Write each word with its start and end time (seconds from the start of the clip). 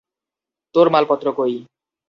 তোর 0.75 0.87
মালপত্র 0.89 1.27
কই? 1.37 1.53